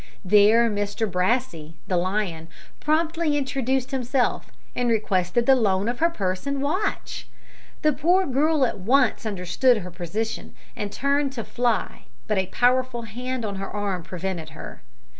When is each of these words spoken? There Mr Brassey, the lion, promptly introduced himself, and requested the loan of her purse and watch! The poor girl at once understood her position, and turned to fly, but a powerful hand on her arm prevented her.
There 0.25 0.67
Mr 0.67 1.05
Brassey, 1.05 1.75
the 1.85 1.95
lion, 1.95 2.47
promptly 2.79 3.37
introduced 3.37 3.91
himself, 3.91 4.49
and 4.75 4.89
requested 4.89 5.45
the 5.45 5.53
loan 5.53 5.87
of 5.87 5.99
her 5.99 6.09
purse 6.09 6.47
and 6.47 6.59
watch! 6.59 7.27
The 7.83 7.93
poor 7.93 8.25
girl 8.25 8.65
at 8.65 8.79
once 8.79 9.27
understood 9.27 9.77
her 9.83 9.91
position, 9.91 10.55
and 10.75 10.91
turned 10.91 11.33
to 11.33 11.43
fly, 11.43 12.05
but 12.25 12.39
a 12.39 12.47
powerful 12.47 13.03
hand 13.03 13.45
on 13.45 13.57
her 13.57 13.69
arm 13.69 14.01
prevented 14.01 14.49
her. 14.57 14.81